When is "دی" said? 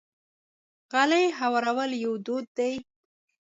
2.57-2.73